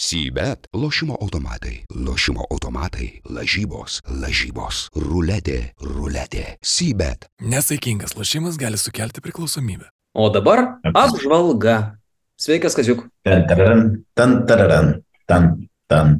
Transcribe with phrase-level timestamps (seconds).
[0.00, 6.56] Sybet- lošimo automatai, lošimo automatai, lažybos, lažybos, ruletė, ruletė.
[6.64, 7.26] Sybet.
[7.40, 9.90] Nesaikingas lošimas gali sukelti priklausomybę.
[10.14, 11.98] O dabar apžvalga.
[12.40, 13.04] Sveikas, Kaziuk.
[13.24, 16.16] Tan, tararan, tan, tararan, tan, tan,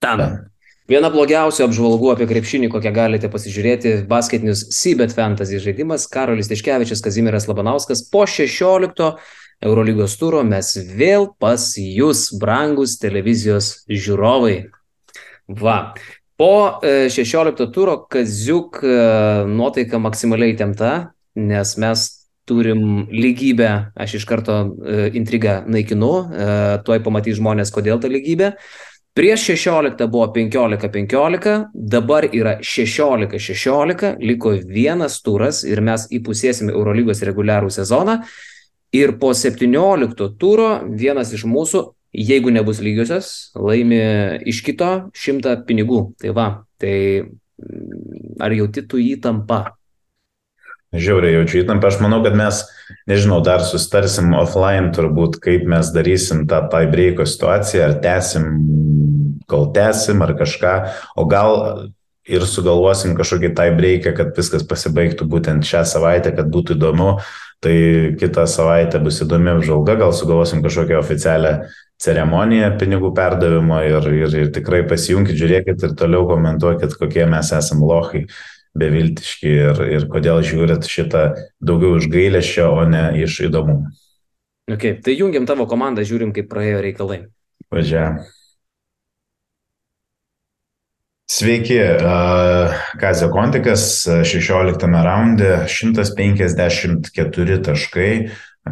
[0.00, 0.18] Ten.
[0.18, 0.38] tan.
[0.88, 6.06] Viena blogiausių apžvalgų apie krepšinį, kokią galite pasižiūrėti, basketinius Sybet Fantasy žaidimas.
[6.08, 8.04] Karolis Tiškevičius, Kazimiras Labanauskas.
[8.08, 9.16] Po 16
[9.64, 14.68] Eurolygos turo mes vėl pas jūs, brangus televizijos žiūrovai.
[15.48, 15.78] Va.
[16.38, 16.52] Po
[16.84, 18.92] e, 16 turo Kaziuk e,
[19.50, 20.92] nuotaika maksimaliai temta,
[21.34, 22.04] nes mes
[22.48, 26.46] turim lygybę, aš iš karto e, intrigą naikinu, e,
[26.86, 28.52] tuoj pamatys žmonės, kodėl ta lygybė.
[29.18, 37.72] Prieš 16 buvo 15-15, dabar yra 16-16, liko vienas turas ir mes įpusėsime Eurolygos reguliarų
[37.74, 38.20] sezoną.
[38.96, 41.82] Ir po 17 turo vienas iš mūsų,
[42.16, 44.00] jeigu nebus lygiosios, laimi
[44.48, 46.14] iš kito 100 pinigų.
[46.20, 46.46] Tai va,
[46.80, 49.66] tai mm, ar jauti tu įtampą?
[50.96, 51.90] Žiauriai jaučiu įtampą.
[51.90, 52.62] Aš manau, kad mes,
[53.10, 58.48] nežinau, dar sustarsim offline turbūt, kaip mes darysim tą breiko situaciją, ar tęsim,
[59.48, 60.74] kol tęsim, ar kažką,
[61.20, 61.60] o gal
[62.28, 67.18] ir sugalvosim kažkokį breiką, kad viskas pasibaigtų būtent šią savaitę, kad būtų įdomu.
[67.64, 67.78] Tai
[68.20, 71.54] kitą savaitę bus įdomi apžvalga, gal sugalvosim kažkokią oficialią
[71.98, 77.88] ceremoniją pinigų perdavimo ir, ir, ir tikrai pasijunkit, žiūrėkit ir toliau komentuokit, kokie mes esame
[77.90, 78.22] lohai
[78.78, 81.24] beviltiški ir, ir kodėl žiūrit šitą
[81.58, 83.90] daugiau iš gailėšio, o ne iš įdomumo.
[84.68, 87.22] Okay, tai jungiam tavo komandą, žiūrim, kaip praėjo reikalai.
[87.72, 88.20] Važiuoja.
[91.30, 91.76] Sveiki,
[93.00, 98.12] Kazio Kontikas, 16 raunde, 154 taškai.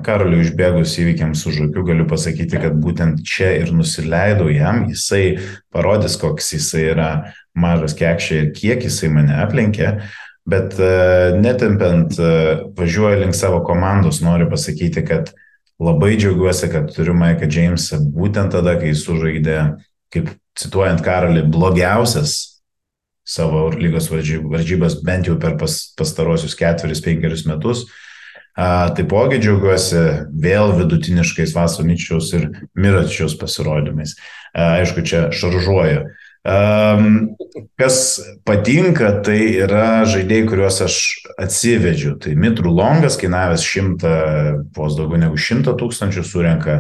[0.05, 5.37] Karoliu išbėgus įvykiams už akių galiu pasakyti, kad būtent čia ir nusileidau jam, jisai
[5.73, 7.11] parodys, koks jisai yra
[7.57, 9.93] mažas kekšė ir kiek jisai mane aplenkė,
[10.49, 10.81] bet
[11.37, 12.17] netempiant,
[12.81, 15.33] važiuoju link savo komandos, noriu pasakyti, kad
[15.77, 19.63] labai džiaugiuosi, kad turiu Maiką Jamesą būtent tada, kai sužaidė,
[20.13, 22.56] kaip cituojant Karolį, blogiausias
[23.27, 27.87] savo lygos varžybas bent jau per pas, pastarosius ketverius, penkerius metus.
[28.57, 32.47] A, taipogi džiaugiuosi vėl vidutiniškais Vasoničiaus ir
[32.79, 34.15] Miračiaus pasirodymais.
[34.55, 36.07] A, aišku, čia šaržuoju.
[36.47, 37.35] Um,
[37.75, 40.99] kas patinka, tai yra žaidėjai, kuriuos aš
[41.43, 42.15] atsivedžiu.
[42.23, 44.15] Tai Mitrų Longas, kainavęs šimtą,
[44.77, 46.77] vos daugiau negu šimtą tūkstančių, surenka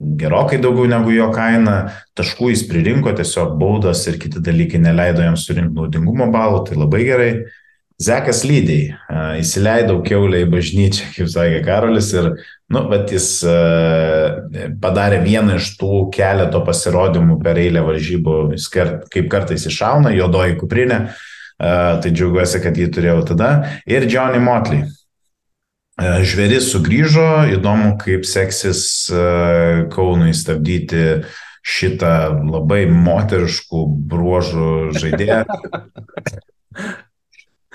[0.00, 1.76] gerokai daugiau negu jo kaina,
[2.18, 7.04] taškų jis pririnko, tiesiog baudos ir kiti dalykai neleido jam surinkti naudingumo balų, tai labai
[7.06, 7.30] gerai.
[7.96, 8.90] Zekas lydiai,
[9.40, 12.28] įsileidau keulę į bažnyčią, kaip sakė Karolis, ir,
[12.68, 13.30] nu, bet jis
[14.82, 18.36] padarė vieną iš tų keleto pasirodymų per eilę varžybų,
[18.76, 21.00] kaip kartais iššauna, juodoji kuprinė,
[21.56, 23.50] tai džiaugiuosi, kad jį turėjau tada.
[23.88, 24.84] Ir Johnny Motley,
[25.96, 29.08] Žvėris sugrįžo, įdomu, kaip seksis
[29.94, 31.24] Kaunui stabdyti
[31.66, 35.44] šitą labai moteriškų bruožų žaidėją.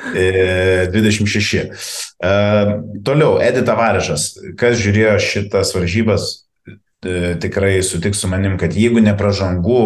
[0.01, 1.69] 26.
[3.03, 4.33] Toliau, Edita Varišas.
[4.57, 6.27] Kas žiūrėjo šitas varžybas,
[7.41, 9.83] tikrai sutiks su manim, kad jeigu ne pražangų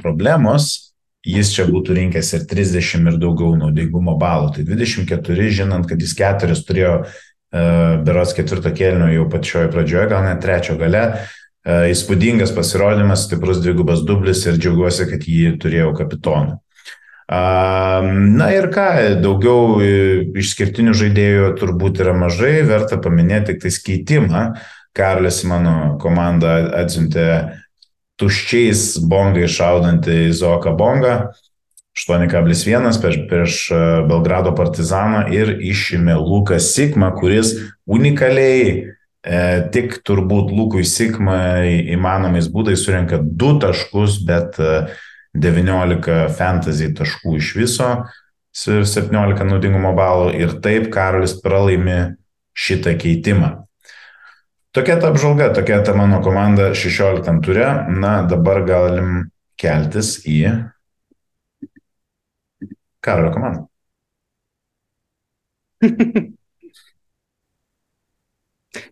[0.00, 0.92] problemos,
[1.26, 4.54] jis čia būtų rinkęs ir 30 ir daugiau naudingumo balų.
[4.56, 6.94] Tai 24, žinant, kad jis keturis turėjo
[7.50, 11.04] beros ketvirto kėlinio jau pačioje pradžioje, gal net trečio gale.
[11.66, 16.56] Įspūdingas pasirodymas, stiprus dvigubas dublis ir džiaugiuosi, kad jį turėjau kapitonu.
[17.30, 18.86] Na ir ką,
[19.22, 19.78] daugiau
[20.40, 24.44] išskirtinių žaidėjų turbūt yra mažai, verta paminėti tik tai skaitimą.
[24.96, 27.28] Karlis mano komanda atsiuntė
[28.18, 31.14] tuščiais bongai šaudantį Zoką bongą.
[32.00, 33.58] 8,1 prieš, prieš
[34.08, 37.52] Belgrado partizaną ir išėmė Luką Sikmą, kuris
[37.84, 39.42] unikaliai e,
[39.74, 41.36] tik turbūt Lukui Sikmą
[41.92, 44.88] įmanomais būdais surenka 2 taškus, bet e,
[45.36, 47.90] 19 fantasy taškų iš viso
[48.66, 52.16] ir 17 naudingumo balų ir taip Karolis pralaimi
[52.56, 53.52] šitą keitimą.
[54.74, 57.66] Tokia ta apžvalga, tokia ta mano komanda 16 ture.
[57.90, 60.70] Na, dabar galim keltis į
[63.00, 63.66] Karolio komandą.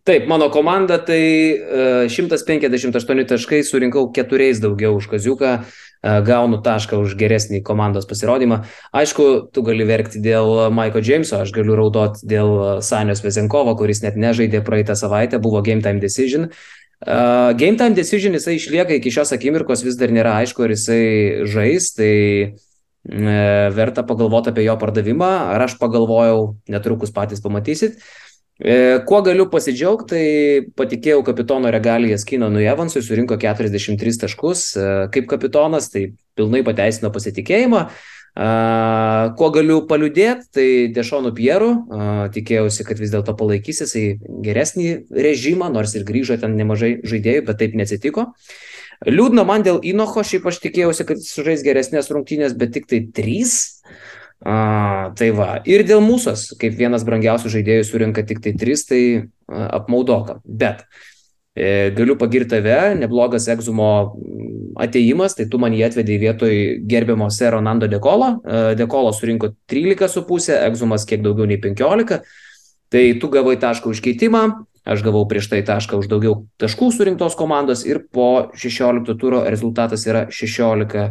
[0.04, 6.98] Taip, mano komanda tai uh, 158 taškai, surinkau keturiais daugiau už Kaziuką, uh, gaunu tašką
[7.04, 8.64] už geresnį komandos pasirodymą.
[8.90, 14.18] Aišku, tu gali verkti dėl Maiko Jameso, aš galiu raudoti dėl Sanios Vezenkovo, kuris net
[14.18, 16.48] nežaidė praeitą savaitę, buvo game time decision.
[16.98, 21.04] Uh, game time decision jisai išlieka iki šios akimirkos, vis dar nėra aišku, ar jisai
[21.46, 22.14] žais, tai
[22.48, 22.67] uh,
[23.08, 27.96] verta pagalvoti apie jo pardavimą, ar aš pagalvojau, netrukus patys pamatysit.
[27.98, 35.28] Uh, kuo galiu pasidžiaugti, tai patikėjau kapitono regalijas Kinonui Evansui, surinko 43 taškus uh, kaip
[35.30, 36.08] kapitonas, tai
[36.38, 37.86] pilnai pateisino pasitikėjimą.
[38.38, 41.70] Kuo galiu paliudėti, tai Dešonų Pierų,
[42.36, 44.04] tikėjausi, kad vis dėlto palaikys jisai
[44.44, 48.28] geresnį režimą, nors ir grįžo ten nemažai žaidėjų, bet taip neatsitiko.
[49.06, 53.04] Liūdna man dėl Inocho, šiaip aš tikėjausi, kad jis žais geresnės rungtynės, bet tik tai
[53.14, 53.78] trys.
[54.38, 59.00] Uh, tai va, ir dėl mūsų, kaip vienas brangiausių žaidėjų surinka tik tai tris, tai
[59.48, 60.38] apmaudoka.
[60.46, 60.84] Bet
[61.58, 64.14] E, galiu pagirti tave, neblogas egzumo
[64.78, 66.52] ateimas, tai tu man jį atvedai vietoj
[66.86, 68.28] gerbiamo sero Nando Dekolo.
[68.44, 72.20] E, Dekolo surinko 13,5, egzumas kiek daugiau nei 15.
[72.94, 74.44] Tai tu gavai tašką už keitimą,
[74.88, 80.06] aš gavau prieš tai tašką už daugiau taškų surinktos komandos ir po 16 turo rezultatas
[80.08, 81.10] yra 16.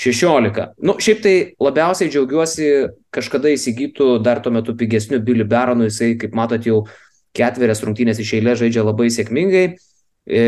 [0.00, 0.66] 16.
[0.86, 2.68] Nu, šiaip tai labiausiai džiaugiuosi
[3.12, 6.84] kažkada įsigytų dar tuo metu pigesniu Billy Baronu, jisai, kaip matot, jau
[7.36, 9.64] ketverias rungtynės iš eilės žaidžia labai sėkmingai.
[10.30, 10.44] E,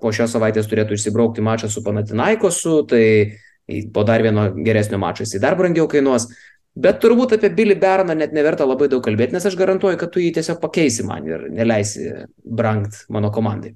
[0.00, 3.04] po šios savaitės turėtų išsibraukti mačą su Panatinaikosu, tai
[3.92, 6.28] po dar vieno geresnio mačo jisai dar brangiau kainuos.
[6.72, 10.22] Bet turbūt apie Billy Berną net neverta labai daug kalbėti, nes aš garantuoju, kad tu
[10.22, 12.08] jį tiesiog pakeisi man ir neleisi
[12.42, 13.74] brangt mano komandai.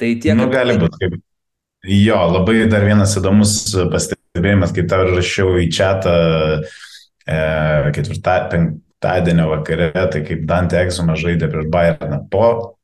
[0.00, 0.36] Tai tiek.
[0.36, 1.20] Nu, gali būti kaip.
[1.86, 3.52] Jo, labai dar vienas įdomus
[3.92, 6.14] pastebėjimas, kaip tau rašiau į čatą
[6.56, 7.36] e,
[7.94, 12.76] ketvirtą, penk, penktadienio vakare, tai kaip Dante Exuma žaidė prieš Bayerną po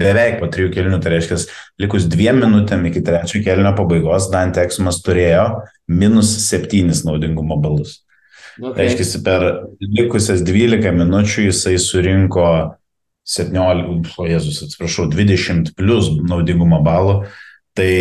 [0.00, 1.36] beveik po trijų kelnių, tai reiškia,
[1.82, 8.04] likus dviem minutėm iki trečio kelnio pabaigos, Dante Exumas turėjo minus septynis naudingumo balus.
[8.60, 8.84] Okay.
[8.84, 9.46] Reiškia, per
[9.80, 12.48] likusias 12 minučių jisai surinko
[13.24, 17.22] 17, o Jėzus, atsiprašau, 20 plus naudingumo balų.
[17.78, 17.92] Tai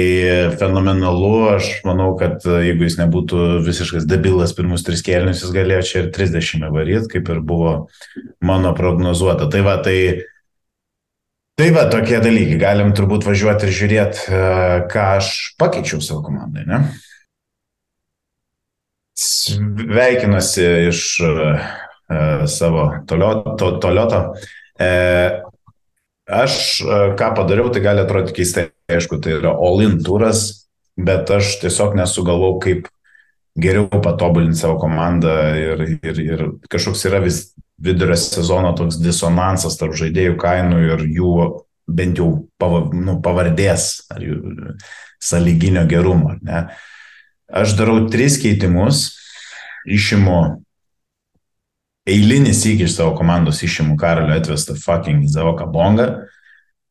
[0.58, 6.02] fenomenalu, aš manau, kad jeigu jis nebūtų visiškas debilas pirmus tris kėlinius, jis galėjo čia
[6.02, 7.74] ir 30 varyti, kaip ir buvo
[8.42, 9.46] mano prognozuota.
[9.54, 10.26] Tai va, tai,
[11.56, 12.58] tai va, tokie dalykai.
[12.66, 14.42] Galim turbūt važiuoti ir žiūrėti,
[14.90, 15.32] ką aš
[15.62, 16.82] pakeičiau savo komandai, ne?
[19.20, 21.68] Sveikinuosi iš uh,
[22.48, 23.56] savo tolioto.
[23.60, 24.22] To, tolioto.
[24.80, 25.42] Uh,
[26.30, 26.54] aš
[26.86, 30.70] uh, ką padariau, tai gali atrodyti keistai aišku, tai yra all-in turas,
[31.00, 32.88] bet aš tiesiog nesugalvau, kaip
[33.60, 37.50] geriau patobulinti savo komandą ir, ir, ir kažkoks yra vis
[37.80, 41.34] vidurio sezono toks disonansas tarp žaidėjų kainų ir jų
[41.90, 42.30] bent jau
[42.62, 44.40] pava, nu, pavardės ar jų
[45.20, 46.36] saliginio gerumo.
[46.46, 46.68] Ne?
[47.50, 49.08] Aš darau tris keitimus,
[49.90, 50.40] išimu
[52.10, 56.10] eilinį sykį iš savo komandos išimu Karolio atvestą fucking Zavoką Bongą.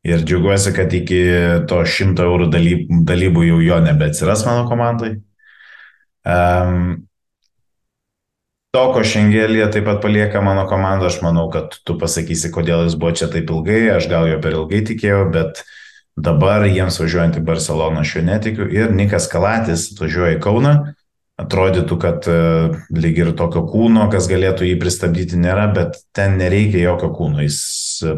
[0.06, 1.18] Ir džiaugiuosi, kad iki
[1.68, 5.16] to 100 eurų dalybų, dalybų jau jo nebeatsiras mano komandai.
[6.22, 7.08] Um,
[8.74, 13.14] Toko Šengelė taip pat palieka mano komandą, aš manau, kad tu pasakysi, kodėl jis buvo
[13.16, 15.62] čia taip ilgai, aš gal jo per ilgai tikėjau, bet
[16.18, 20.74] dabar jiems važiuojant į Barceloną aš jo netikiu ir Nikas Kalatis atvažiuoja į Kauną,
[21.38, 22.38] atrodytų, kad e,
[22.98, 27.60] lyg ir tokio kūno, kas galėtų jį pristabdyti, nėra, bet ten nereikia jokio kūno, jis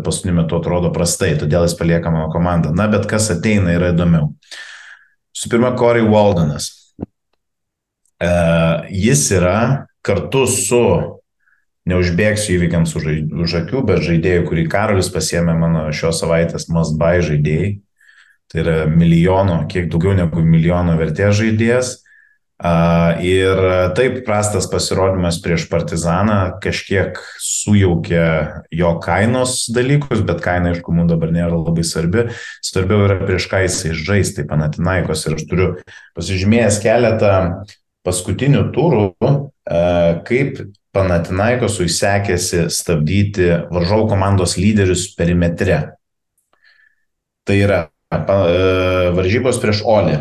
[0.04, 2.72] paskutiniu metu atrodo prastai, todėl jis palieka mano komandą.
[2.76, 4.32] Na, bet kas ateina yra įdomiau.
[5.36, 6.72] Su pirma, Corey Waldenas.
[8.20, 8.32] E,
[8.96, 9.58] jis yra
[10.06, 10.84] kartu su,
[11.90, 13.06] neužbėgsiu įvykiams už,
[13.44, 17.70] už akių, bet žaidėjų, kurį Karolis pasiemė mano šios savaitės buy žaidėjai.
[18.50, 21.98] Tai yra milijono, kiek daugiau negu milijono vertės žaidėjas
[23.24, 23.60] Ir
[23.96, 28.24] taip prastas pasirodymas prieš Partizaną kažkiek sujaukė
[28.76, 32.26] jo kainos dalykus, bet kaina, aišku, mums dabar nėra labai svarbi.
[32.60, 35.24] Svarbiau yra prieš ką jisai žais, tai Panatinaikos.
[35.24, 35.68] Ir aš turiu
[36.18, 37.32] pasižymėjęs keletą
[38.04, 39.06] paskutinių turų,
[40.28, 40.60] kaip
[40.92, 45.80] Panatinaikosui sekėsi stabdyti varžovų komandos lyderius perimetre.
[47.48, 47.80] Tai yra
[48.10, 50.18] varžybos prieš Olį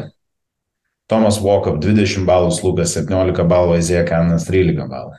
[1.10, 5.17] Tomas Walkup 20 balų, Lukas 17 balų, Izėja Kanas 13 balų.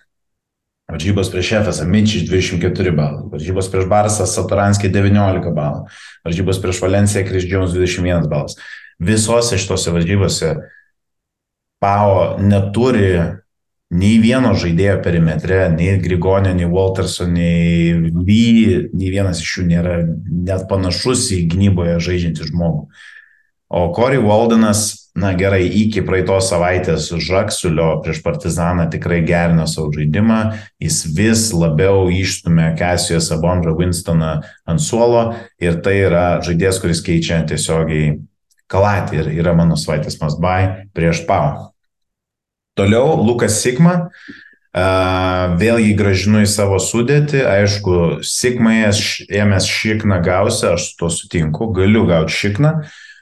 [0.90, 3.24] Varžybos prieš Efesą Mičiš 24 balų.
[3.32, 5.84] Varžybos prieš Barsą Satoranskį 19 balų.
[6.26, 8.54] Varžybos prieš Valenciją Kris Jones 21 balas.
[9.02, 10.54] Visose šitose varžybose
[11.80, 13.14] Pau neturi
[13.90, 19.96] nei vieno žaidėjo perimetre, nei Grigonio, nei Walterso, nei Vy, nei vienas iš jų nėra
[20.30, 22.86] net panašus į gynyboje žaidžiantį žmogų.
[23.70, 30.40] O Corey Waldenas, na gerai, iki praeitos savaitės Žaksulio prieš Partizaną tikrai gerino savo žaidimą,
[30.82, 34.32] jis vis labiau išstumė Casijos Abondra Winstoną
[34.66, 38.18] ant suolo ir tai yra žaidėjas, kuris keičia tiesiogiai
[38.70, 41.69] Kalatį ir yra mano savaitės Masbai prieš Pau.
[42.78, 44.10] Toliau Lukas Sigma,
[44.70, 47.42] vėl jį gražinu į savo sudėtį.
[47.50, 52.74] Aišku, Sigmai ėmės šikną gausi, aš su to sutinku, galiu gauti šikną,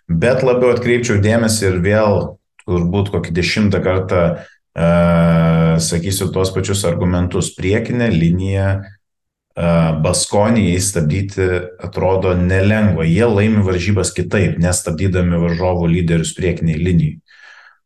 [0.08, 2.20] bet labiau atkreipčiau dėmesį ir vėl
[2.68, 7.54] turbūt kokį dešimtą kartą uh, sakysiu tuos pačius argumentus.
[7.56, 11.48] Priekinė linija uh, Baskonijai stabdyti
[11.80, 13.08] atrodo nelengva.
[13.08, 17.16] Jie laimi varžybas kitaip, nestabdydami varžovų lyderius priekiniai linijai.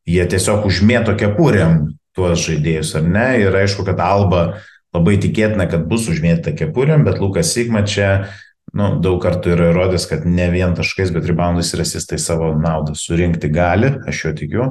[0.09, 3.27] Jie tiesiog užmėto kepurėm tuos žaidėjus ar ne.
[3.45, 4.43] Ir aišku, kad Alba
[4.93, 8.27] labai tikėtina, kad bus užmėtyta kepurėm, bet Lukas Sigma čia
[8.77, 12.97] nu, daug kartų yra įrodęs, kad ne vien taškais, bet reboundais ir asistai savo naudą
[12.99, 14.69] surinkti gali, aš jo tikiu.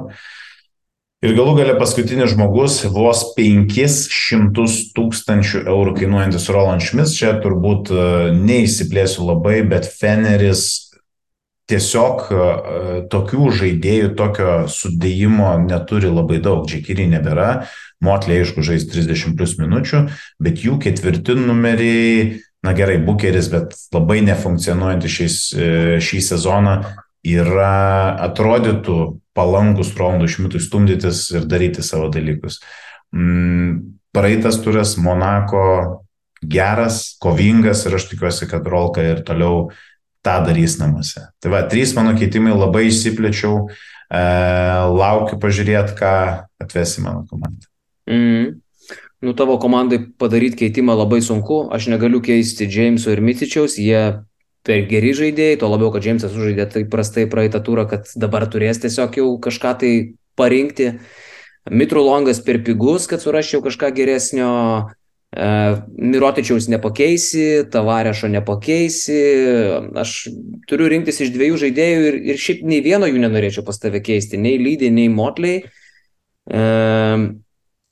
[1.22, 4.64] Ir galų gale paskutinis žmogus, vos 500
[4.96, 10.91] tūkstančių eurų kainuojantis Roland Schmitz, čia turbūt e, neįsiplėsiu labai, bet Feneris
[11.72, 12.42] tiesiog e,
[13.12, 16.66] tokių žaidėjų, tokio sudėjimo neturi labai daug.
[16.68, 17.66] Džekiriai nebėra,
[18.02, 20.06] Motlė aišku žais 30 plus minučių,
[20.42, 26.76] bet jų ketvirti numeriai, na gerai, bukeris, bet labai nefunkcionuojantys šiais, e, šį sezoną
[27.22, 28.98] yra atrodytų
[29.38, 32.58] palankus Rolandų Šmitui stumdytis ir daryti savo dalykus.
[33.14, 36.02] Mm, praeitas turas Monako
[36.42, 39.80] geras, kovingas ir aš tikiuosi, kad Rolka ir toliau uh,
[40.22, 41.26] tą darys namuose.
[41.42, 44.24] Tai va, trys mano keitimai labai išsiplėčiau, e,
[45.02, 46.12] laukiu pažiūrėti, ką
[46.62, 47.66] atvesi mano komanda.
[48.10, 48.58] Mm.
[49.22, 54.22] Nu, tavo komandai padaryti keitimą labai sunku, aš negaliu keisti Jameso ir Mitičiaus, jie
[54.66, 58.82] per geri žaidėjai, to labiau, kad Jamesas sužaidė taip prastai praeitą turą, kad dabar turės
[58.82, 59.92] tiesiog jau kažką tai
[60.38, 60.96] parinkti.
[61.70, 64.50] Mitru Longas per pigus, kad suraščiau kažką geresnio,
[65.32, 69.20] Mirotičiaus nepakeisi, Tavarešo nepakeisi,
[69.96, 70.28] aš
[70.68, 74.36] turiu rinktis iš dviejų žaidėjų ir, ir šiaip nei vieno jų nenorėčiau pas tave keisti,
[74.36, 75.62] nei lydį, nei motliai.
[76.52, 76.60] E,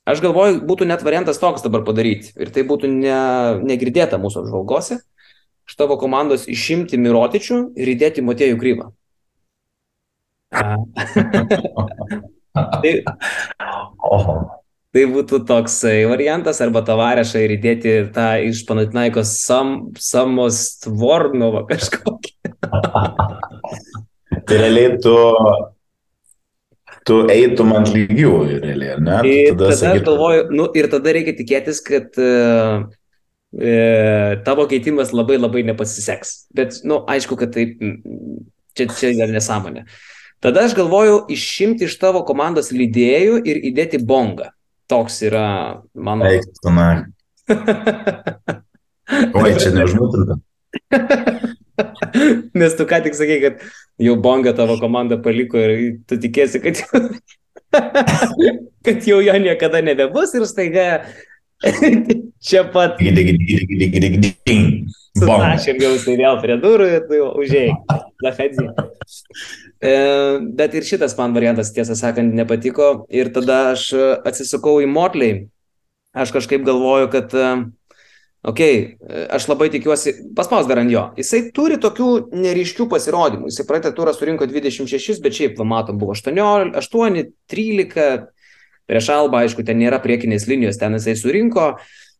[0.05, 3.17] aš galvoju, būtų net variantas toks dabar padaryti ir tai būtų ne,
[3.65, 5.01] negirdėta mūsų apžvalgose.
[5.65, 8.91] Iš tavo komandos išimti Mirotičių ir įdėti Motėjų Krymą.
[12.53, 13.01] tai.
[14.91, 22.33] Tai būtų toksai variantas, arba tavarešą ir įdėti tą iš Panatinaikos sam, Samos Tvornovo kažkokį.
[24.49, 25.15] tai realiai tu,
[27.07, 29.23] tu eitum ant lygių, realiai, ne?
[29.31, 30.09] Ir tada, tada sakytum...
[30.11, 32.83] galvoju, nu, ir tada reikia tikėtis, kad uh,
[33.55, 33.73] e,
[34.43, 36.49] tavo keitimas labai labai nepasiseks.
[36.51, 37.79] Bet, na, nu, aišku, kad taip,
[38.75, 39.87] čia, čia yra nesąmonė.
[40.43, 44.51] Tada aš galvoju išimti iš tavo komandos lydėjų ir įdėti bongą.
[44.91, 45.45] Toks yra
[45.95, 46.27] mano.
[46.27, 46.87] Eik, tu na.
[49.39, 50.37] Oi, čia neužmutinta.
[52.59, 53.63] Nes tu ką tik sakai, kad
[54.01, 55.73] jau bonga tavo komanda paliko ir
[56.07, 56.83] tu tikėsi, kad,
[58.85, 60.85] kad jau jo niekada nebebus ir staiga
[62.47, 62.97] čia pat.
[65.11, 67.73] Sutašėm jau tai vėl prie durų ir tu užėjai.
[68.25, 68.67] Lahadzi.
[69.81, 69.91] E,
[70.57, 73.05] bet ir šitas man variantas, tiesą sakant, nepatiko.
[73.13, 73.89] Ir tada aš
[74.27, 75.45] atsisukau į Motley.
[76.11, 81.05] Aš kažkaip galvoju, kad, okei, okay, aš labai tikiuosi, paspaus dar ant jo.
[81.19, 83.47] Jisai turi tokių neryškių pasirodymų.
[83.51, 88.30] Jisai praeitą turą surinko 26, bet šiaip, va, matom, buvo 18, 8, 13.
[88.91, 91.73] Prieš Alba, aišku, ten nėra priekinės linijos, ten jisai surinko.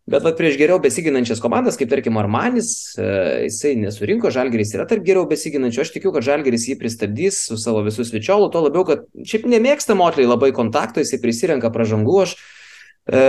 [0.09, 3.09] Bet vat, prieš geriau besiginančias komandas, kaip tarkim Armanis, e,
[3.45, 5.83] jisai nesurinko, Žalgeris yra tarp geriau besiginančių.
[5.83, 9.95] Aš tikiu, kad Žalgeris jį pristabdys su savo visų svečiolu, to labiau, kad šiaip nemėgsta
[9.99, 13.21] motliai labai kontakto, jisai prisirenka pražangų, aš e,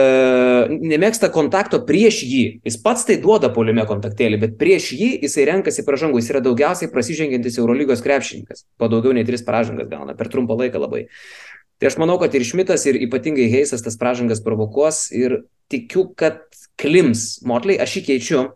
[0.72, 2.42] nemėgsta kontakto prieš jį.
[2.64, 6.90] Jis pats tai duoda polime kontaktėlį, bet prieš jį jisai renkasi pražangų, jis yra daugiausiai
[6.94, 8.64] prasižengiantis Eurolygos krepšininkas.
[8.80, 11.04] Po daugiau nei tris pražangas gauna per trumpą laiką labai.
[11.80, 16.44] Tai aš manau, kad ir Šmitas, ir ypatingai Heisas tas pražangas provokuos ir tikiu, kad
[16.80, 18.46] klims Motley, aš jį keičiu.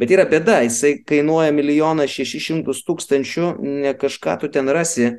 [0.00, 5.12] Bet yra bėda, jisai kainuoja milijoną šešišimtus tūkstančių, ne kažką tu ten rasi.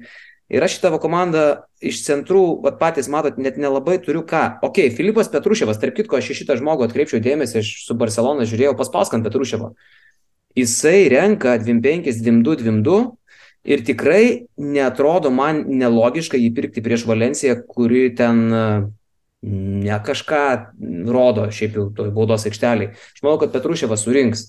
[0.51, 4.59] Ir aš tavo komandą iš centrų, vat patys matot, net nelabai turiu ką.
[4.67, 9.25] Ok, Filipas Petruševas, tarp kitko, aš šitą žmogų atkreipčiau dėmesį, aš su Barcelona žiūrėjau paspauskant
[9.25, 9.71] Petruševo.
[10.55, 12.99] Jisai renka 25, 22, 22
[13.65, 18.43] Ir tikrai netrodo man nelogiška jį pirkti prieš Valenciją, kuri ten
[19.45, 20.43] ne kažką
[21.09, 22.93] rodo šiaip jau toj baudos aikšteliai.
[22.93, 24.45] Aš manau, kad Petruševas surinks.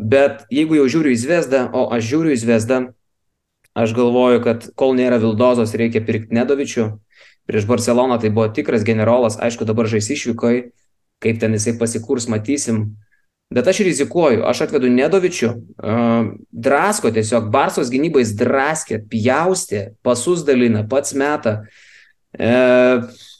[0.00, 2.80] Bet jeigu jau žiūriu į Zvezdą, o aš žiūriu į Zvezdą,
[3.74, 6.88] Aš galvoju, kad kol nėra Vildozos, reikia pirkti Nedovičių.
[7.46, 10.58] Prieš Barceloną tai buvo tikras generolas, aišku, dabar žais išvykoj,
[11.22, 12.96] kaip ten jisai pasikurs, matysim.
[13.50, 15.48] Bet aš rizikuoju, aš atvedu Nedovičių,
[15.82, 21.56] uh, drasko tiesiog, Barsos gynybais draskė, pjaustė, pasus dalina, pats meta.
[22.30, 22.50] E,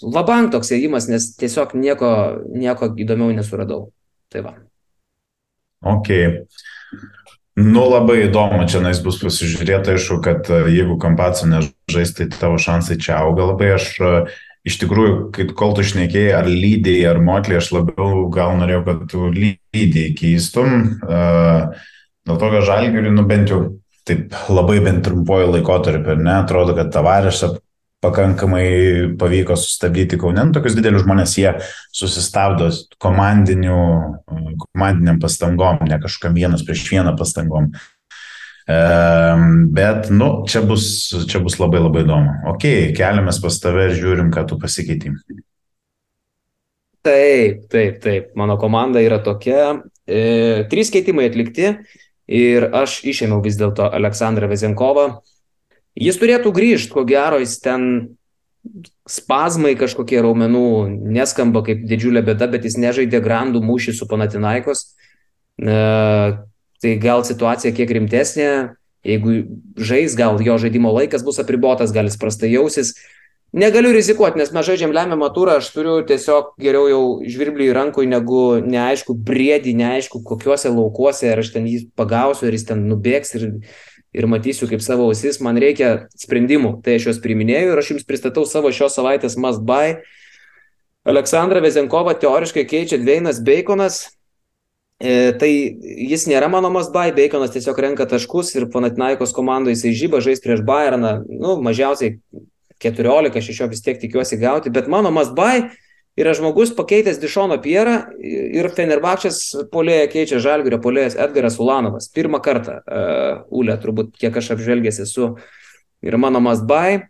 [0.02, 2.11] Labank toks ėjimas, nes tiesiog nieko,
[2.50, 3.90] nieko įdomiau nesuradau.
[4.33, 4.55] Tai va.
[5.87, 6.11] Ok.
[7.61, 12.59] Nu, labai įdomu, čia nais bus pasižiūrėta, aišku, kad e, jeigu kampaco nežais, tai tavo
[12.62, 13.75] šansai čia auga labai.
[13.76, 14.12] Aš e,
[14.67, 19.07] iš tikrųjų, kai kol tu šnekėjai, ar lydėjai, ar motlį, aš labiau gal norėjau, kad
[19.12, 20.69] tu lydėjai keistum.
[21.00, 23.61] Dėl to, kad žalgiriui, nu bent jau
[24.09, 27.55] taip labai bent trumpuoju laikotarpiu, ne, atrodo, kad tavarišą
[28.00, 28.67] pakankamai
[29.21, 31.50] pavyko sustabdyti Kaunen, nu, tokius didelius žmonės jie
[31.93, 34.17] susistabdo komandiniam
[35.21, 37.64] pastangom, ne kažkam vienas prieš vieną pastangom.
[38.71, 40.85] Bet, nu, čia bus,
[41.31, 42.35] čia bus labai labai įdomu.
[42.53, 45.17] Ok, keliamės pas tave ir žiūrim, ką tu pasikeitim.
[47.07, 48.31] Taip, taip, taip.
[48.37, 49.81] Mano komanda yra tokia.
[50.05, 51.73] E, trys keitimai atlikti
[52.31, 55.07] ir aš išėmiau vis dėlto Aleksandrą Vezenkovą.
[55.97, 57.87] Jis turėtų grįžti, ko gero, jis ten
[59.09, 60.67] spazmai kažkokie raumenų
[61.17, 64.85] neskamba kaip didžiulė bėda, bet jis nežaidė grandų mūšį su Panatinaikos.
[65.57, 65.81] E,
[66.83, 68.51] tai gal situacija kiek rimtesnė,
[69.07, 69.37] jeigu
[69.77, 72.95] žais, gal jo žaidimo laikas bus apribotas, gal jis prastai jausis.
[73.51, 78.05] Negaliu rizikuoti, nes mes žaidžiam lemiamą turą, aš turiu tiesiog geriau jau žvirblį į rankų,
[78.07, 83.35] negu neaišku, briedį, neaišku, kokiuose laukuose, ar aš ten jį pagausiu, ar jis ten nubėgs
[83.41, 83.49] ir
[84.13, 88.07] ir matysiu kaip savo ausis, man reikia sprendimų, tai aš juos priminėjau ir aš jums
[88.09, 90.01] pristatau savo šios savaitės must buy.
[91.07, 94.03] Aleksandra Vezenkovą teoriškai keičia Dveinas Baconas,
[95.00, 100.21] tai jis nėra mano must buy, Baconas tiesiog renka taškus ir Panatinaikos komandoje jisai žyba
[100.21, 102.19] žais prieš Bayerną, nu, mažiausiai
[102.85, 105.71] 14, aš iš jo vis tiek tikiuosi gauti, bet mano must buy
[106.21, 109.40] yra žmogus pakeitęs Dišono Pierą ir Fenerbakčias
[109.73, 112.11] polėje keičia Žalgirio polėjas Edgaras Ulanovas.
[112.12, 115.33] Pirmą kartą, uh, Ule, turbūt kiek aš apžvelgęs esu
[116.04, 117.10] ir mano Masbai.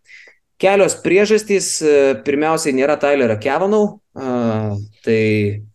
[0.60, 1.78] Kelios priežastys.
[2.26, 3.84] Pirmiausiai nėra Tylerio Kevanau,
[4.16, 5.22] uh, tai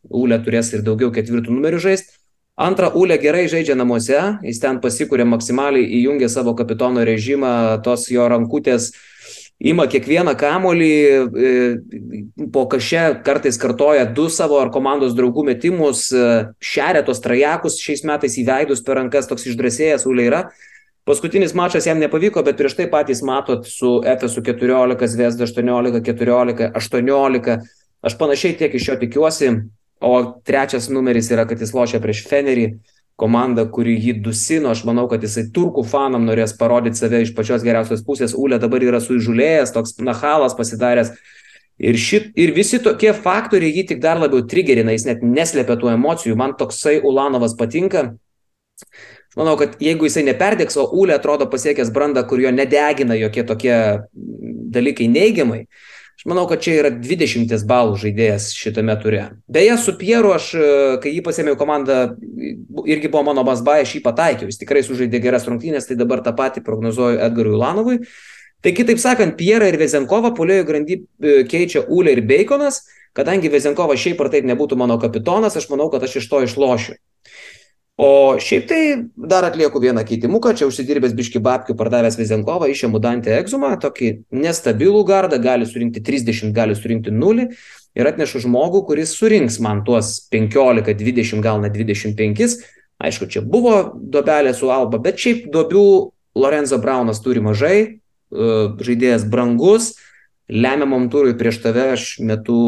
[0.05, 2.13] Ule turės ir daugiau ketvirtų numerių žaisti.
[2.55, 8.29] Antra, Ule gerai žaidžia namuose, jis ten pasikūrė maksimaliai, įjungė savo kapitono režimą, tos jo
[8.31, 8.93] rankutės
[9.59, 10.91] ima kiekvieną kamolį,
[11.35, 17.79] e, po kažė kartais kartoja du savo ar komandos draugų metimus, e, šeria tos trajekus
[17.83, 20.41] šiais metais įveidus per rankas, toks išdrasėjęs Ulė yra.
[21.05, 26.71] Paskutinis mačas jam nepavyko, bet prieš tai patys matot su FSU 14, Zvezda 18, 14,
[26.75, 27.57] 18.
[28.01, 29.51] Aš panašiai tiek iš jo tikiuosi.
[30.01, 30.15] O
[30.45, 32.65] trečias numeris yra, kad jis lošia prieš Fenerį
[33.21, 37.63] komanda, kuri jį dusino, aš manau, kad jisai turkų fanam norės parodyti save iš pačios
[37.63, 41.13] geriausios pusės, Ule dabar yra suižulėjęs, toks nahalas pasidaręs.
[41.77, 45.93] Ir, šit, ir visi tokie faktoriai jį tik dar labiau trigerina, jis net neslėpia tų
[45.93, 48.15] emocijų, man toksai Ulanovas patinka.
[49.35, 53.75] Manau, kad jeigu jisai neperdėks, o Ule atrodo pasiekęs brandą, kur jo nedegina jokie tokie
[54.75, 55.65] dalykai neigiamai,
[56.15, 59.25] Aš manau, kad čia yra 20 balų žaidėjas šitame ture.
[59.51, 60.69] Beje, su Pieru aš, e,
[61.03, 61.97] kai jį pasėmiau komandą,
[62.87, 64.47] irgi buvo mano basba, aš jį pataikiau.
[64.47, 67.97] Jis tikrai sužaidė geras rungtynės, tai dabar tą patį prognozuoju Edgarui Ulanovui.
[68.63, 73.99] Tai kitaip sakant, Pierą ir Vezenkovą polėjo grandy e, keičia Ule ir Baconas, kadangi Vezenkovas
[73.99, 76.95] šiaip ar taip nebūtų mano kapitonas, aš manau, kad aš iš to išlošiu.
[77.95, 78.79] O šiaip tai
[79.15, 85.05] dar atlieku vieną keitimuką, čia užsidirbęs biški babkių, pardavęs Vizenkovą, išėmu Dantį Egzumą, tokį nestabilų
[85.07, 87.45] gardą, gali surinkti 30, gali surinkti 0
[87.95, 92.57] ir atnešu žmogų, kuris surinks man tuos 15, 20, gal net 25.
[92.99, 95.85] Aišku, čia buvo dobelė su Alba, bet šiaip dobių
[96.35, 99.93] Lorenzo Braunas turi mažai, e, žaidėjas brangus,
[100.51, 102.59] lemiamam turui prieš tave aš metu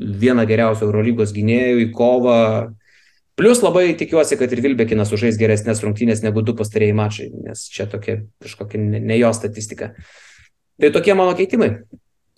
[0.00, 2.40] vieną geriausių Eurolygos gynėjų į kovą
[3.34, 7.88] Plius labai tikiuosi, kad ir Vilbekinas užais geresnės rungtynės negu du pastarėjai mačai, nes čia
[7.90, 9.90] tokia kažkokia ne, ne jo statistika.
[10.78, 11.72] Tai tokie mano keitimai.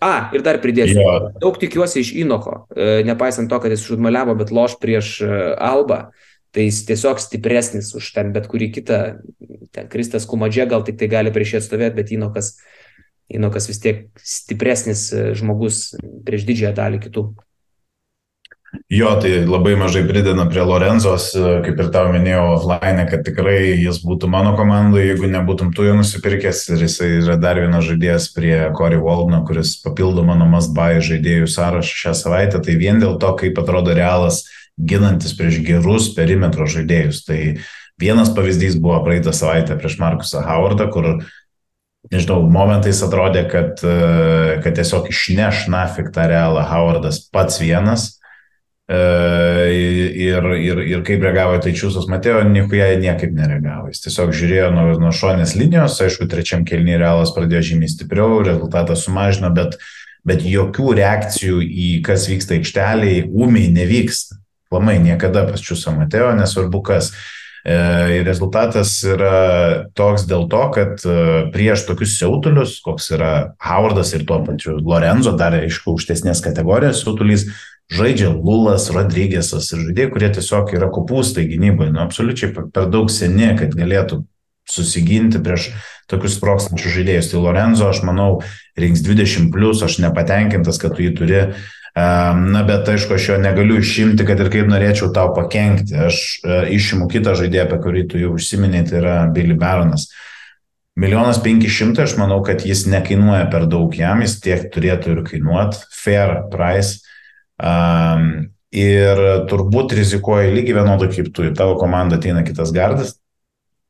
[0.00, 0.96] A, ir dar pridėsiu.
[1.00, 1.12] Jo.
[1.40, 6.10] Daug tikiuosi iš Inoko, e, nepaisant to, kad jis šudmaliavo, bet loš prieš e, Alba.
[6.56, 9.00] Tai jis tiesiog stipresnis už ten bet kurį kitą.
[9.76, 12.54] Ten Kristas Kumadžė gal tik tai gali prieš jį atstovėti, bet Inokas,
[13.32, 15.90] Inokas vis tiek stipresnis e, žmogus
[16.24, 17.26] prieš didžiąją dalį kitų.
[18.90, 24.02] Jo, tai labai mažai prideda prie Lorenzos, kaip ir tau minėjau offline, kad tikrai jis
[24.04, 28.54] būtų mano komandoje, jeigu nebūtum tu jo nusipirkęs ir jisai yra dar vienas žaidėjas prie
[28.76, 33.58] Corey Waldno, kuris papildo mano must-buy žaidėjų sąrašą šią savaitę, tai vien dėl to, kaip
[33.62, 34.44] atrodo realas
[34.76, 37.24] ginantis prieš gerus perimetro žaidėjus.
[37.26, 37.40] Tai
[38.00, 41.10] vienas pavyzdys buvo praeitą savaitę prieš Markusą Howardą, kur
[42.12, 43.80] nežinau, momentais atrodė, kad,
[44.62, 48.15] kad tiesiog išneš nafik tą realą Howardas pats vienas.
[48.86, 53.90] Ir, ir, ir kaip reagavo tai Čiūsas Matėjo, nieko jie niekaip nereagavo.
[53.90, 58.94] Jis tiesiog žiūrėjo nuo, nuo šonės linijos, aišku, trečiam kelniui realas pradėjo žymiai stipriau, rezultatą
[58.98, 59.74] sumažino, bet,
[60.26, 64.38] bet jokių reakcijų į kas vyksta aikšteliai ūmiai nevyksta.
[64.70, 67.10] Plamai niekada pas Čiūsą Matėjo, nesvarbu kas.
[67.66, 71.14] Ir rezultatas yra toks dėl to, kad e,
[71.50, 77.48] prieš tokius siautulius, koks yra Howardas ir tuo pačiu Lorenzo, dar aišku, aukštesnės kategorijos siautulys,
[77.92, 83.52] žaidžia Lulas, Rodrygėsas ir žaidėjai, kurie tiesiog yra kopūstai gynyboje, nu, absoliučiai per daug seni,
[83.58, 84.24] kad galėtų
[84.66, 85.70] susiginti prieš
[86.10, 87.30] tokius sprokstančius žaidėjus.
[87.30, 88.40] Tai Lorenzo, aš manau,
[88.78, 91.42] rinks 20, plus, aš nepatenkintas, kad tu jį turi
[91.96, 95.94] Na, bet aišku, aš jo negaliu išimti, kad ir kaip norėčiau tau pakengti.
[95.96, 100.10] Aš e, išimu kitą žaidėją, apie kurį tu jau užsiminėjai, tai yra Billy Baronas.
[101.00, 105.22] Milijonas penki šimtai, aš manau, kad jis nekainuoja per daug jam, jis tiek turėtų ir
[105.24, 107.00] kainuoti, fair price.
[107.56, 113.14] Um, ir turbūt rizikuoja lygiai vienodai kaip tu, į tavo komandą ateina kitas gardas,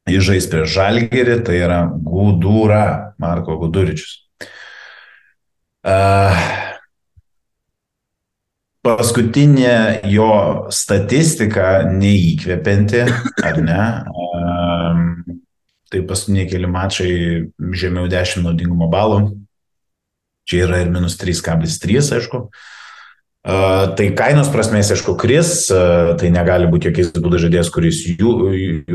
[0.06, 4.22] jis žais prieš žalgerį, tai yra Gudūra, Marko Guduričius.
[5.86, 6.38] Uh,
[8.86, 10.30] paskutinė jo
[10.74, 13.02] statistika neįkvepianti,
[13.46, 13.82] ar ne?
[15.86, 17.10] Tai paskutiniai keli mačai
[17.78, 19.20] žemiau 10 naudingumo balų.
[20.46, 22.42] Čia yra ir minus 3,3, aišku.
[22.46, 22.74] Uh,
[23.46, 28.32] tai kainos prasmės, aišku, kris, uh, tai negali būti jokiais būdais žaidėjas, kuris jų,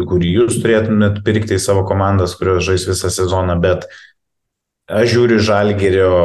[0.10, 3.88] kurį jūs turėtumėt pirkti į savo komandas, kurios žais visą sezoną, bet
[4.92, 6.16] aš žiūriu žalgerio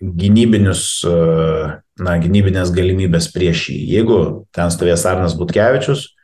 [0.00, 3.80] gynybinius uh, na, gynybinės galimybės prieš jį.
[3.98, 4.20] Jeigu
[4.54, 6.14] ten stovės Arnas Butkevičius,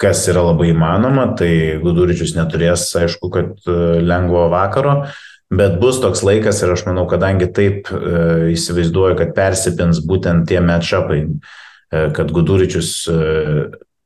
[0.00, 3.68] kas yra labai įmanoma, tai Guduričius neturės, aišku, kad
[4.02, 5.04] lengvo vakaro,
[5.50, 10.60] bet bus toks laikas ir aš manau, kadangi taip e, įsivaizduoju, kad persipins būtent tie
[10.64, 13.18] matchupai, e, kad Guduričius, e,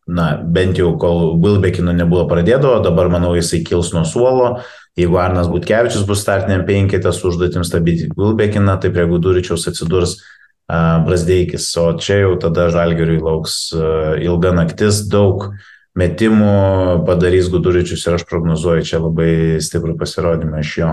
[0.09, 4.51] na, bent jau kol Wilbekino nebuvo pradėdavo, dabar manau jisai kils nuo suolo,
[4.98, 10.18] jeigu Arnas Butkevičius bus startiniam penkitas užduotim stabdyti Wilbekiną, tai prie Guduričiaus atsidurs
[10.68, 13.70] Brasdeikis, o čia jau tada Žalgeriui lauks
[14.20, 15.46] ilga naktis, daug
[15.98, 16.52] metimų
[17.08, 19.32] padarys Guduričius ir aš prognozuoju čia labai
[19.64, 20.92] stiprų pasirodymą iš jo.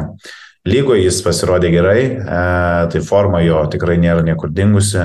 [0.65, 1.99] Lygoje jis pasirodė gerai,
[2.91, 5.03] tai forma jo tikrai nėra niekur dingusi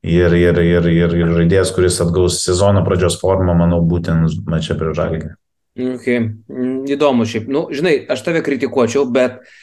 [0.00, 4.32] ir, ir, ir, ir, ir žaidėjas, kuris atgaus sezono pradžios formą, manau, būtent
[4.64, 5.34] čia prie Žalgirį.
[5.74, 6.22] Okay.
[6.48, 7.50] Mm, įdomu šiaip.
[7.50, 9.54] Nu, žinai, aš tave kritikuočiau, bet uh,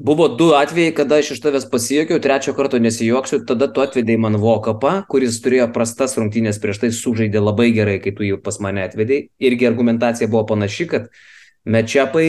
[0.00, 4.36] Buvo du atvejai, kada aš iš tavęs pasijokiau, trečio karto nesijuoksiu, tada tu atvedėjai man
[4.38, 8.84] Vokapą, kuris turėjo prastas rungtynės prieš tai sužaidė labai gerai, kai tu jį pas mane
[8.86, 9.26] atvedėjai.
[9.50, 11.08] Irgi argumentacija buvo panaši, kad
[11.66, 12.28] mečiapai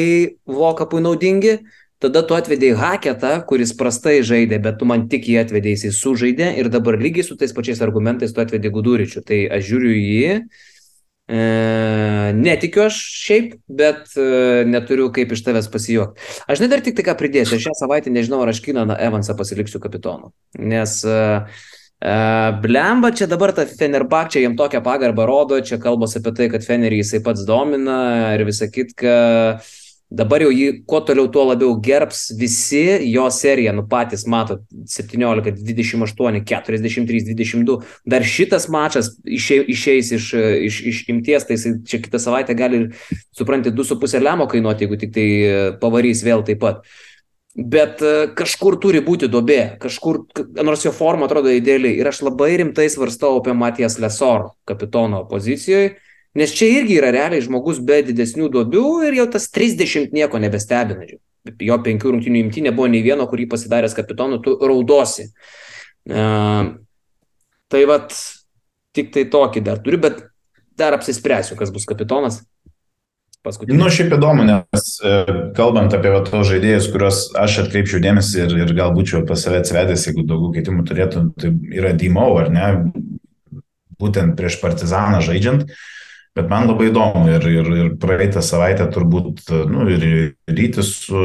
[0.50, 1.60] Vokapui naudingi,
[2.02, 6.50] tada tu atvedėjai Haketą, kuris prastai žaidė, bet tu man tik jį atvedėjai, jisai sužaidė
[6.64, 9.26] ir dabar lygiai su tais pačiais argumentais tu atvedėjai Guduričių.
[9.30, 10.34] Tai aš žiūriu į jį
[11.30, 11.42] E,
[12.36, 16.30] netikiu aš šiaip, bet e, neturiu kaip iš tavęs pasijuokti.
[16.52, 17.60] Aš net dar tik tai ką pridėsiu.
[17.62, 20.34] Šią savaitę nežinau, ar aš Kinaną Evansą pasiliksiu kapitonu.
[20.60, 21.20] Nes e,
[22.00, 27.02] Blemba čia dabar ta Fenerbakčia jam tokią pagarbą rodo, čia kalbos apie tai, kad Fenerį
[27.02, 28.00] jisai pats domina
[28.38, 29.16] ir visą kitką.
[30.10, 35.52] Dabar jau jį kuo toliau, tuo labiau gerbs visi jo seriją, nu patys matot, 17,
[35.62, 37.76] 28, 43, 22.
[38.10, 40.32] Dar šitas mačas išė, išeis iš,
[40.70, 42.88] iš, iš imties, tai jis čia kitą savaitę gali,
[43.38, 45.28] supranti, 2,5 lemo kainuoti, jeigu tik tai
[45.84, 46.82] pavarys vėl taip pat.
[47.60, 50.24] Bet e, kažkur turi būti dobė, kažkur,
[50.64, 51.98] nors jo forma atrodo idealiai.
[52.02, 55.98] Ir aš labai rimtai svarstau apie Matijas Lesor kapitono pozicijoje
[56.38, 61.08] Nes čia irgi yra realiai žmogus be didesnių duobių ir jau tas 30 nieko nebestebina.
[61.66, 65.32] Jo penkių rungtinių imti nebuvo nei vieno, kurį pasidaręs kapitonu, tu raudosi.
[66.10, 66.76] Uh,
[67.72, 68.14] tai vad,
[68.94, 70.22] tik tai tokį dar turiu, bet
[70.78, 72.44] dar apsispręsiu, kas bus kapitonas.
[73.40, 73.80] Paskutinį.
[73.80, 75.12] Nu, šiaip įdomu, nes e,
[75.56, 79.62] kalbant apie va, tos žaidėjus, kuriuos aš atkreipčiau dėmesį ir, ir gal būčiau pas save
[79.62, 82.68] atsvedęs, jeigu daugiau keitimų turėtų, tai yra Dymau, ar ne?
[83.96, 85.64] Būtent prieš partizaną žaidžiant.
[85.64, 85.80] Uh,
[86.38, 90.04] Bet man labai įdomu ir, ir, ir praeitą savaitę turbūt, nu, ir
[90.46, 91.24] rytis su,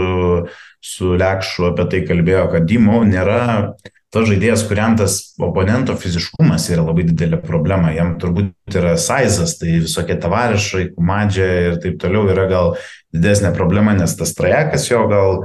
[0.81, 3.75] su Lekšu apie tai kalbėjo, kad Dimo nėra
[4.15, 7.93] tas žaidėjas, kuriam tas oponento fiziškumas yra labai didelė problema.
[7.93, 12.75] Jam turbūt yra saizas, tai visokie tavarišai, kumadžia ir taip toliau yra gal
[13.15, 15.41] didesnė problema, nes tas trajekas jo gal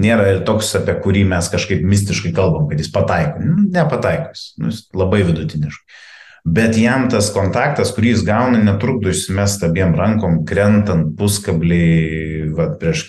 [0.00, 3.42] nėra ir toks, apie kurį mes kažkaip mistiškai kalbam, kad jis pataiko.
[3.44, 6.08] Nu, nepataikos, nu, labai vidutiniškai
[6.44, 13.06] bet jam tas kontaktas, kurį jis gauna, netrukdo išsimesti abiem rankom, krentant puskabliai va, prieš,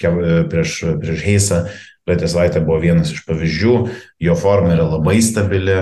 [0.52, 1.62] prieš, prieš Heisą,
[2.08, 3.76] praeitą savaitę buvo vienas iš pavyzdžių,
[4.26, 5.80] jo forma yra labai stabili,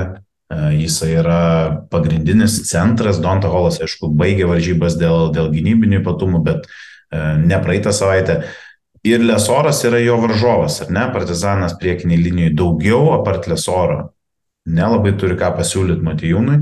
[0.50, 1.42] jis yra
[1.92, 6.70] pagrindinis centras, Donta Holas, aišku, baigė varžybas dėl, dėl gynybinių ypatumų, bet
[7.14, 8.42] ne praeitą savaitę.
[9.06, 11.06] Ir Lesoras yra jo varžovas, ar ne?
[11.14, 14.10] Partizanas priekiniai linijai daugiau apart Lesoro
[14.70, 16.60] nelabai turi ką pasiūlyti Matijūnui.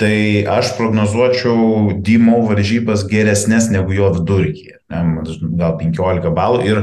[0.00, 0.16] Tai
[0.48, 4.78] aš prognozuočiau Dimo varžybas geresnės negu jo vidurkį,
[5.60, 6.78] gal 15 balų ir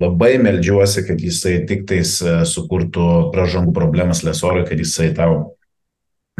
[0.00, 5.58] labai melžiuosi, kad jisai tik tais e, sukurtų pražangų problemas Lesorui, kad jisai tau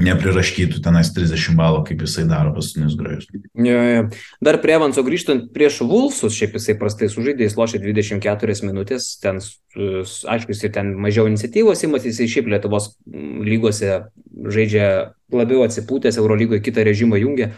[0.01, 3.27] nepriraškytų tenais 30 balų, kaip jisai daro paskutinius grajus.
[3.53, 4.05] Ja, ja.
[4.45, 9.43] Dar prie Evanso grįžtant prieš Vulsus, šiaip jisai prastai sužaidė, jis lošė 24 minutės, ten,
[9.77, 14.01] aišku, jisai ten mažiau iniciatyvos įmas, jisai šiaip Lietuvos lygose
[14.33, 14.89] žaidžia
[15.33, 17.53] labiau atsipūtęs, Eurolygoje kitą režimą jungia.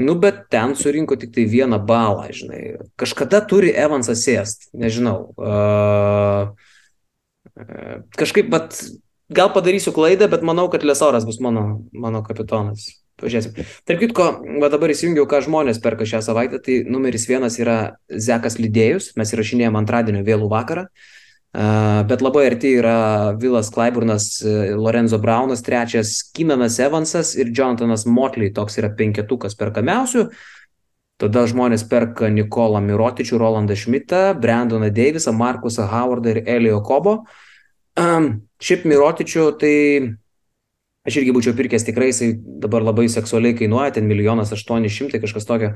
[0.00, 2.60] Nu, bet ten surinko tik tai vieną balą, žinai.
[3.00, 5.32] Kažkada turi Evansas sėst, nežinau.
[5.36, 6.52] Uh,
[8.16, 8.78] kažkaip, bet
[9.34, 12.90] gal padarysiu klaidą, bet manau, kad Lesoras bus mano, mano kapitonas.
[13.22, 13.66] Pažiūrėsim.
[13.86, 14.28] Tarp kitko,
[14.62, 19.34] va dabar įsijungiau, ką žmonės perka šią savaitę, tai numeris vienas yra Zekas Lydėjus, mes
[19.36, 21.10] įrašinėjom antradienio vėlų vakarą, uh,
[21.52, 24.40] bet labai arti yra Vilas Klaiburnas,
[24.76, 30.30] Lorenzo Braunas, trečias Kinanas Evansas ir Jonathanas Motley, toks yra penketukas perkamiausių.
[31.20, 37.26] Tada žmonės perka Nikolą Mirotičių, Rolandą Šmitą, Brandoną Deivisą, Markusą Howardą ir Elio Kobo.
[37.98, 39.74] Um, Šiaip Mirotičių, tai
[41.04, 42.30] aš irgi būčiau pirkęs tikrai, jisai
[42.62, 45.74] dabar labai seksualiai kainuoja, ten milijonas aštuoni šimtai kažkas tokio.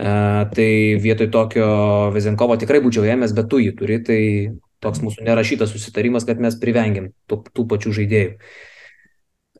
[0.00, 1.66] Uh, tai vietoj tokio
[2.14, 4.20] Vezenkovo tikrai būčiau ėmęs, bet tu jį turi, tai
[4.82, 8.32] toks mūsų nerašytas susitarimas, kad mes privengiam tų, tų pačių žaidėjų.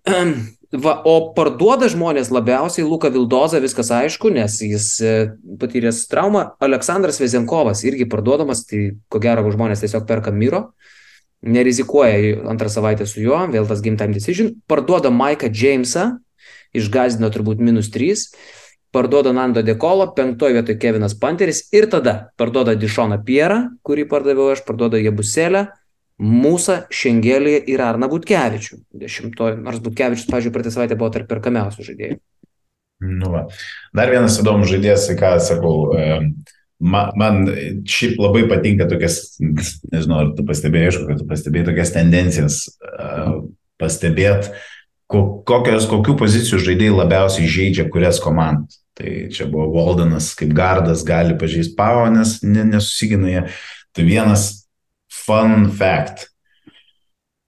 [0.09, 0.33] Um,
[0.73, 5.13] va, o parduoda žmonės labiausiai Luka Vildoza, viskas aišku, nes jis e,
[5.61, 6.49] patyręs traumą.
[6.65, 10.65] Aleksandras Vezenkovas irgi parduodamas, tai ko gero žmonės tiesiog perka Miro.
[10.73, 11.02] Uh,
[11.43, 16.17] nerizikuoja antrą savaitę su juo, vėl tas game time decision, parduoda Maiką Jamesą,
[16.77, 18.27] išgazdino turbūt minus 3,
[18.95, 24.65] parduoda Nando Dekolo, penktoje vietoje Kevinas Panteris ir tada parduoda Dišoną Pierą, kurį pardaviau aš,
[24.69, 25.67] parduoda Jebuselę,
[26.23, 28.77] Mūsą, Šengelį ir Arną Butkevičių.
[29.01, 32.19] Dešimtoje, nors Butkevičius, pažiūrėjau, praeitą savaitę buvo tarp perkamiausių žaidėjų.
[33.03, 33.41] Nu va.
[33.97, 36.21] Dar vienas įdomus žaidėjas, ką sakau, e,
[36.83, 37.41] man, man
[37.89, 42.59] šiaip labai patinka tokias, nežinau, ar tu pastebėjai, aišku, kad tu pastebėjai tokias tendencijas,
[43.81, 44.51] pastebėt,
[45.13, 48.81] kokios, kokių pozicijų žaidėjai labiausiai žaidžia kurias komandas.
[48.99, 53.45] Tai čia buvo Waldenas kaip gardas, gali pažeisti pavo, nes nesusigina jie.
[53.97, 54.67] Tai vienas
[55.13, 56.27] fun fact,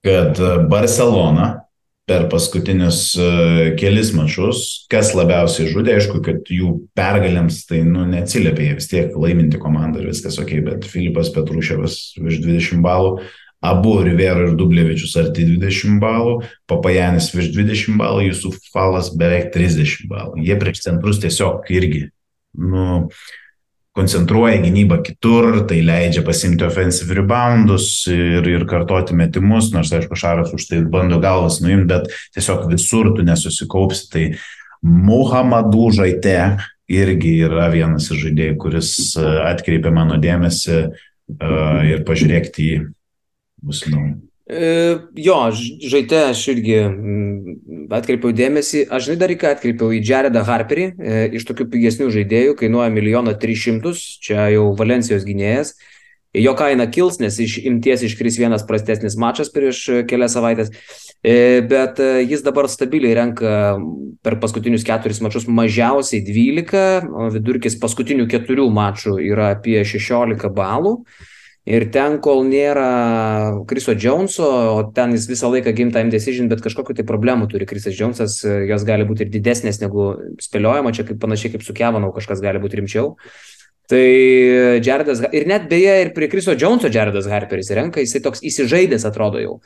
[0.05, 1.64] kad Barcelona
[2.09, 8.67] per paskutinius uh, kelis mačius, kas labiausiai žudė, aišku, kad jų pergalėms tai nu, neatsiliepė,
[8.67, 13.15] jie vis tiek laiminti komandą ir viskas ok, bet Filipas Petruševas virš 20 balų,
[13.65, 20.05] abu Rivera ir Dublevičius arti 20 balų, Papajanis virš 20 balų, jūsų falas beveik 30
[20.11, 20.45] balų.
[20.45, 22.11] Jie prieš centrus tiesiog irgi,
[22.61, 23.25] nu, uh,
[23.95, 30.51] koncentruoja gynybą kitur, tai leidžia pasimti offensive reboundus ir, ir kartoti metimus, nors aišku, Šaras
[30.57, 34.09] už tai bando galvas nuimti, bet tiesiog visur tu nesusikaupsi.
[34.11, 34.25] Tai
[34.85, 36.39] Muhammadu Žaite
[36.91, 42.83] irgi yra vienas iš žaidėjų, kuris e, atkreipia mano dėmesį uh, ir pažiūrėkti į
[43.65, 44.19] bus įdomu.
[44.45, 45.37] E, jo,
[45.89, 49.89] žaidė aš irgi mm, atkreipiau dėmesį, aš žinai dar į ką atkreipiau?
[49.97, 55.73] Į Jaredą Harperį, e, iš tokių pigesnių žaidėjų, kainuoja 1 300 čia jau Valencijos gynėjas,
[56.37, 60.77] jo kaina kils, nes iš imties iškris vienas prastesnis mačas prieš kelias savaitės,
[61.25, 63.79] e, bet jis dabar stabiliai renka
[64.21, 70.99] per paskutinius keturis mačus mažiausiai 12, o vidurkis paskutinių keturių mačų yra apie 16 balų.
[71.65, 74.45] Ir ten, kol nėra Kriso Džonso,
[74.77, 78.43] o ten jis visą laiką game time decision, bet kažkokiu tai problemu turi Krisas Džonsas,
[78.69, 80.11] jos gali būti ir didesnės negu
[80.45, 83.15] spėliojama, čia kaip panašiai kaip su Kevanau kažkas gali būti rimčiau.
[83.89, 84.03] Tai
[84.85, 89.41] Jaredas, ir net beje, ir prie Kriso Džonso Jaredas Harperis renka, jisai toks įsižaidęs atrodo
[89.41, 89.57] jau.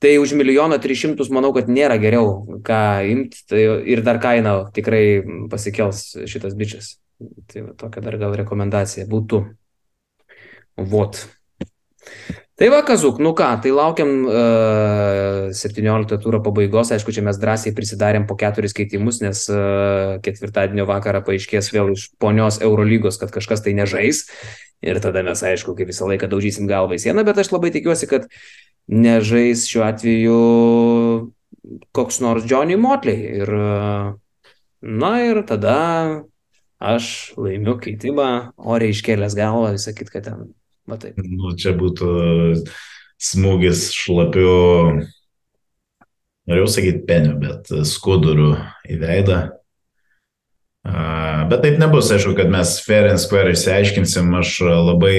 [0.00, 2.80] Tai už milijoną tris šimtus manau, kad nėra geriau ką
[3.12, 5.04] imti tai ir dar kaina tikrai
[5.52, 6.94] pasikels šitas bičias.
[7.52, 9.44] Tai tokia dar gal rekomendacija būtų.
[10.76, 11.24] Vot.
[12.56, 17.74] Tai va, Kazuk, nu ką, tai laukiam uh, 17 turo pabaigos, aišku, čia mes drąsiai
[17.76, 23.60] prisidarėm po keturis keitimus, nes uh, ketvirtadienio vakarą paaiškės vėl iš ponios Eurolygos, kad kažkas
[23.60, 24.24] tai nežais.
[24.80, 28.08] Ir tada mes, aišku, kaip visą laiką daužysim galvą į sieną, bet aš labai tikiuosi,
[28.08, 28.24] kad
[28.88, 30.40] nežais šiuo atveju
[31.92, 33.20] koks nors Johnny Motley.
[33.44, 34.16] Ir, uh,
[34.80, 35.80] na ir tada
[36.80, 40.54] aš laimiu keitimą, oriai iškėlęs galvą, visą kitką ten
[40.86, 41.18] Va taip.
[41.18, 42.08] Nu, čia būtų
[43.18, 44.50] smūgis šlapiu,
[46.46, 48.54] norėjau sakyti peniu, bet skuduru
[48.86, 49.40] į veidą.
[51.50, 55.16] Bet taip nebus, aišku, kad mes fair and square išsiaiškinsim, aš labai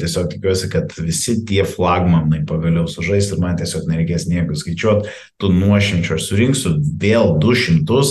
[0.00, 5.48] tiesiog tikiuosi, kad visi tie flagmanai pagaliau sužais ir man tiesiog nereikės nieko skaičiuoti, tu
[5.54, 8.02] nuošimčio aš surinksiu vėl 200,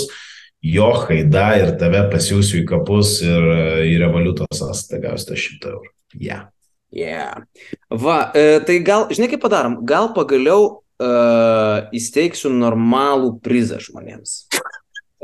[0.65, 3.47] jo haida ir tave pasiūsiu į kapus ir
[3.85, 5.93] į revoliutos sąskaitą gausi 100 eurų.
[6.17, 6.49] Yeah.
[6.93, 7.45] Yeah.
[7.89, 10.67] Va, e, tai gal, žinai kaip padarom, gal pagaliau
[11.01, 14.37] uh, įsteigsiu normalų prizą žmonėms.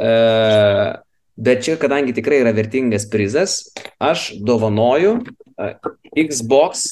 [0.01, 0.99] Uh,
[1.41, 6.91] Bet čia, kadangi tikrai yra vertingas prizas, aš dovanoju uh, Xbox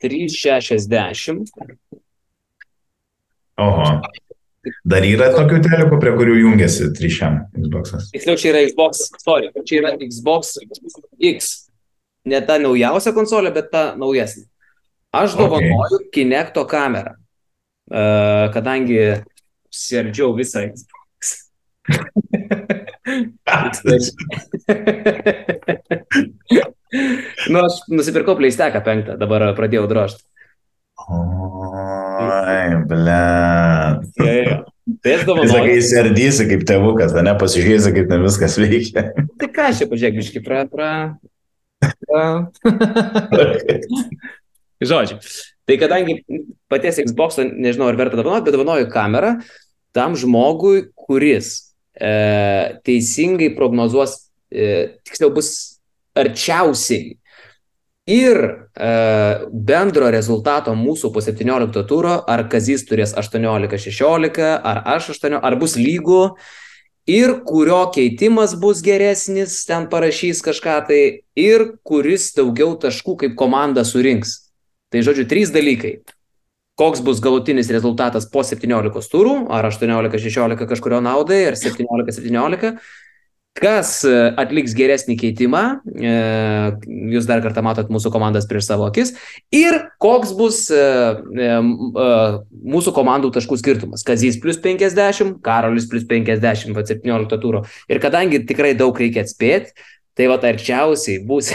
[0.00, 1.50] 360.
[3.60, 3.88] Oho.
[4.84, 8.08] Dar yra tokių telikų, prie kurių jungiasi 300 Xbox.
[8.14, 10.56] Tiksliau, čia yra Xbox, sorry, čia yra Xbox
[11.16, 11.50] X.
[12.28, 14.44] Ne ta naujausia konsolė, bet ta naujesnė.
[15.16, 16.10] Aš dovanoju okay.
[16.14, 17.12] Kinecto kamerą,
[17.90, 19.00] uh, kadangi
[19.74, 21.50] sirdžiau visą Xbox.
[27.50, 30.22] nu, aš nusipirkau pleisteką penktą, dabar pradėjau drožti.
[31.10, 33.18] Oi, ble.
[35.00, 35.50] Tai aš dovanoju.
[35.50, 39.06] Sakai, serdysi kaip tėvukas, ne pasižiūrėsi, kaip ten viskas veikia.
[39.40, 40.90] Tai ką aš čia pažiūrėk, biškai, pra, pra.
[44.80, 45.20] Žodžiu.
[45.68, 46.24] Tai kadangi
[46.72, 49.36] paties Xbox, nežinau ar verta dovanoti, bet dovanoju kamerą
[49.94, 55.50] tam žmogui, kuris e, teisingai prognozuos, e, tiksliau bus
[56.18, 57.16] arčiausiai
[58.10, 58.90] ir e,
[59.50, 65.76] bendro rezultato mūsų po 17 turo, ar Kazys turės 18-16, ar aš 18, ar bus
[65.78, 66.22] lygų,
[67.10, 71.02] ir kurio keitimas bus geresnis, ten parašys kažką tai,
[71.34, 74.38] ir kuris daugiau taškų kaip komanda surinks.
[74.90, 75.98] Tai žodžiu, trys dalykai
[76.80, 82.78] koks bus galutinis rezultatas po 17 turų, ar 18-16 kažkurio naudai, ar 17-17,
[83.58, 86.12] kas e, atliks geresnį keitimą, e,
[87.14, 89.12] jūs dar kartą matot mūsų komandas prieš savo akis,
[89.54, 90.82] ir koks bus e,
[92.74, 94.04] mūsų komandų taškų skirtumas.
[94.06, 97.64] Kazys plus 50, Karolis plus 50, va 17 turų.
[97.90, 99.74] Ir kadangi tikrai daug reikia atspėti,
[100.18, 101.52] tai va arčiausiai būs,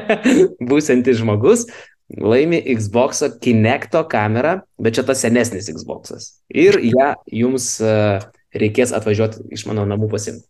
[0.70, 1.66] būsantis žmogus
[2.12, 6.34] laimi Xbox Kinecto kamerą, bet čia tas senesnis Xbox'as.
[6.52, 7.78] Ir ją jums
[8.52, 10.44] reikės atvažiuoti iš mano namų pasimti.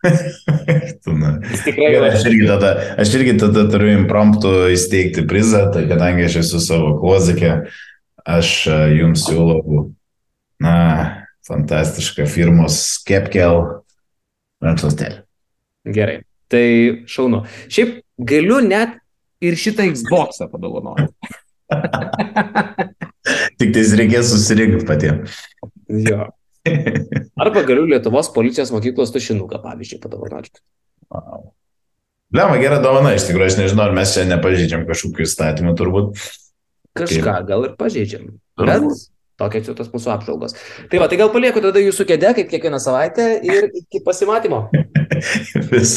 [1.64, 2.70] Tikrai, Gerai, aš, irgi tada,
[3.02, 7.52] aš irgi tada turiu impromptų įsteigti prizą, tai kadangi aš esu savo kozikė,
[8.24, 9.90] aš e, jums siūlau,
[10.64, 10.76] na,
[11.48, 13.60] fantastišką firmos Kepkel
[14.64, 15.20] rankšluostelį.
[15.90, 16.18] Gerai,
[16.52, 16.64] tai
[17.10, 17.44] šaunu.
[17.72, 18.98] Šiaip galiu net
[19.44, 21.08] ir šitą Xboxą padovanoju.
[23.60, 25.36] Tik tais reikės susirinkti patiems.
[25.88, 26.28] Jo.
[27.42, 30.60] Arba galiu Lietuvos policijos mokyklos tušinuką, pavyzdžiui, padovanoti.
[31.10, 31.48] Wow.
[32.36, 36.20] Lema, gera dovana, iš tikrųjų, aš nežinau, ar mes čia nepažeidžiam kažkokių įstatymų, turbūt.
[37.00, 38.28] Kažką gal ir pažeidžiam.
[38.60, 38.86] Bet
[39.40, 40.54] tokia čia tos mūsų apžvalgos.
[40.92, 44.66] Tai va, tai gal palieku tada jūsų kėdę, kaip kiekvieną savaitę ir iki pasimatymo.
[45.72, 45.96] Vis.